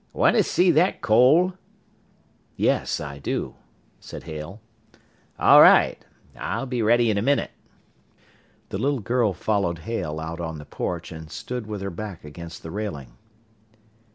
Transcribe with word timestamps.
"Want 0.13 0.35
to 0.35 0.41
see 0.41 0.71
that 0.71 1.01
coal?" 1.01 1.53
"Yes, 2.55 2.99
I 2.99 3.19
do," 3.19 3.53
said 3.99 4.23
Hale. 4.23 4.59
"All 5.37 5.61
right, 5.61 6.03
I'll 6.35 6.65
be 6.65 6.81
ready 6.81 7.11
in 7.11 7.19
a 7.19 7.21
minute." 7.21 7.51
The 8.69 8.79
little 8.79 9.01
girl 9.01 9.31
followed 9.33 9.77
Hale 9.85 10.19
out 10.19 10.39
on 10.41 10.57
the 10.57 10.65
porch 10.65 11.11
and 11.11 11.29
stood 11.29 11.67
with 11.67 11.81
her 11.83 11.91
back 11.91 12.23
against 12.23 12.63
the 12.63 12.71
railing. 12.71 13.13